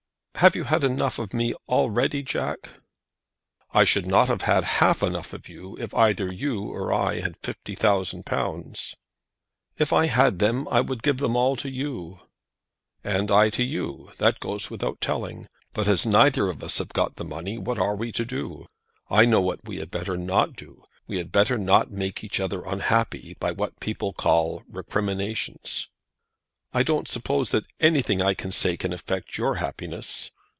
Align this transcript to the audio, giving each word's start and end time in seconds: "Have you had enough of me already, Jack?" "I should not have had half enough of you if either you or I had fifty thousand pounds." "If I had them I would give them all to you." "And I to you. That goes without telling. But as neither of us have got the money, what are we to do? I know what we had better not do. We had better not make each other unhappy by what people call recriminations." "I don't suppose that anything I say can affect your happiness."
"Have 0.35 0.55
you 0.55 0.63
had 0.63 0.83
enough 0.83 1.19
of 1.19 1.35
me 1.35 1.53
already, 1.69 2.23
Jack?" 2.23 2.69
"I 3.75 3.83
should 3.83 4.07
not 4.07 4.27
have 4.27 4.41
had 4.41 4.63
half 4.63 5.03
enough 5.03 5.33
of 5.33 5.47
you 5.47 5.77
if 5.77 5.93
either 5.93 6.33
you 6.33 6.63
or 6.63 6.91
I 6.91 7.19
had 7.19 7.37
fifty 7.43 7.75
thousand 7.75 8.25
pounds." 8.25 8.95
"If 9.77 9.93
I 9.93 10.07
had 10.07 10.39
them 10.39 10.67
I 10.69 10.81
would 10.81 11.03
give 11.03 11.17
them 11.19 11.35
all 11.35 11.55
to 11.57 11.69
you." 11.69 12.21
"And 13.03 13.29
I 13.29 13.51
to 13.51 13.61
you. 13.63 14.13
That 14.17 14.39
goes 14.39 14.71
without 14.71 14.99
telling. 14.99 15.47
But 15.73 15.87
as 15.87 16.07
neither 16.07 16.49
of 16.49 16.63
us 16.63 16.79
have 16.79 16.89
got 16.89 17.17
the 17.17 17.25
money, 17.25 17.59
what 17.59 17.77
are 17.77 17.95
we 17.95 18.11
to 18.13 18.25
do? 18.25 18.65
I 19.11 19.25
know 19.25 19.41
what 19.41 19.63
we 19.65 19.77
had 19.77 19.91
better 19.91 20.17
not 20.17 20.55
do. 20.55 20.85
We 21.05 21.17
had 21.19 21.31
better 21.31 21.59
not 21.59 21.91
make 21.91 22.23
each 22.23 22.39
other 22.39 22.65
unhappy 22.65 23.35
by 23.39 23.51
what 23.51 23.79
people 23.79 24.11
call 24.11 24.63
recriminations." 24.67 25.87
"I 26.73 26.83
don't 26.83 27.05
suppose 27.05 27.51
that 27.51 27.67
anything 27.81 28.21
I 28.21 28.33
say 28.33 28.77
can 28.77 28.93
affect 28.93 29.37
your 29.37 29.55
happiness." 29.55 30.31